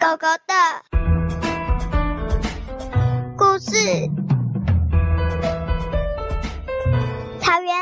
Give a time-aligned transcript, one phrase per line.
[0.00, 0.54] 狗狗的
[3.36, 3.70] 故事。
[7.38, 7.76] 草原，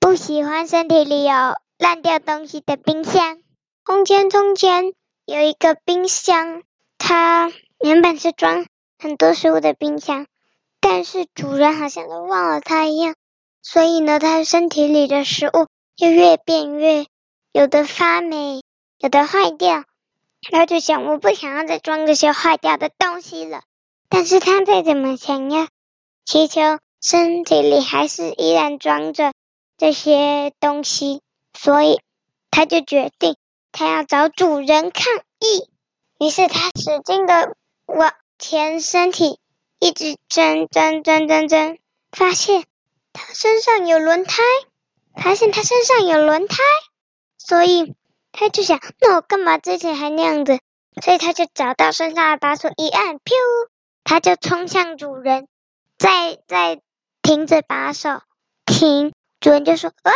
[0.00, 1.32] 不喜欢身体里有
[1.78, 3.38] 烂掉东西的冰箱。
[3.84, 4.92] 从前，从前
[5.24, 6.64] 有一个冰箱，
[6.98, 8.66] 它原本是装
[8.98, 10.26] 很多食物的冰箱，
[10.80, 13.14] 但是主人好像都忘了它一样，
[13.62, 17.06] 所以呢，它身体里的食物就越变越
[17.52, 18.62] 有的发霉，
[18.98, 19.84] 有的坏掉。
[20.50, 23.62] 他就想，我不想要再装这些坏掉的东西了。
[24.08, 25.66] 但是他再怎么想要
[26.24, 26.60] 祈求，
[27.02, 29.32] 身体里还是依然装着
[29.76, 31.20] 这些东西，
[31.58, 32.00] 所以
[32.50, 33.36] 他就决定，
[33.72, 35.04] 他要找主人抗
[35.40, 35.68] 议。
[36.18, 37.56] 于是他使劲的
[37.86, 39.38] 往前身体
[39.80, 41.78] 一直钻钻钻钻钻，
[42.12, 42.64] 发现
[43.12, 44.42] 他身上有轮胎，
[45.14, 46.56] 发现他身上有轮胎，
[47.38, 47.94] 所以。
[48.36, 50.60] 他就想，那我干嘛之前还那样子？
[51.02, 53.20] 所以他就找到身上的把手一按，噗，
[54.04, 55.48] 他就冲向主人，
[55.98, 56.80] 再再
[57.22, 58.20] 停止把手，
[58.64, 59.12] 停。
[59.40, 60.12] 主人就说：“哇，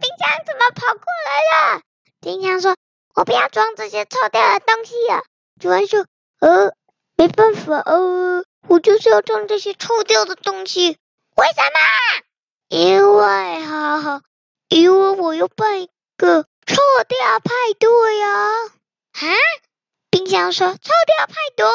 [0.00, 1.82] 冰箱怎么跑过来了？”
[2.20, 2.76] 冰箱说
[3.14, 5.22] ：“我不要装这些臭掉的东西了。”
[5.60, 6.06] 主人说
[6.40, 6.72] ：“呃，
[7.16, 10.96] 没办法，呃，我就是要装这些臭掉的东西。
[11.36, 12.24] 为什么？
[12.68, 14.20] 因为，好好，
[14.68, 15.90] 因为我又被
[16.22, 16.76] 个。”臭
[17.08, 18.30] 掉派对啊！
[19.12, 19.34] 啊，
[20.10, 21.66] 冰箱说臭掉派对。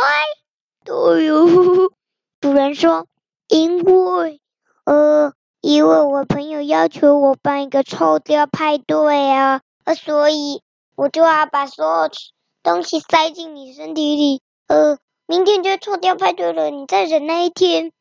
[0.86, 1.92] 对哟，
[2.40, 3.06] 主人说，
[3.50, 4.40] 因为
[4.86, 10.64] 呃，因为我朋友要求我办一个臭掉派对啊，呃，所以
[10.96, 12.10] 我就要把所有
[12.64, 14.42] 东西塞进你身体里。
[14.68, 17.92] 呃，明天就臭掉派对了，你再忍耐一天。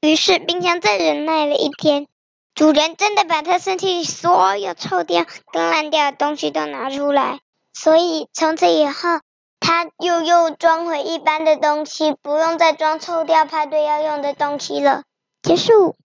[0.00, 2.06] 于是冰箱再忍耐了一天。
[2.54, 7.40] 主人真的把他身体里所有臭掉、跟烂掉的东西都拿出来，
[7.72, 9.20] 所以从此以后，
[9.60, 15.04] 他又又装回一般的东西，不用再装臭掉派对要用的东西了。
[15.42, 15.96] 结束。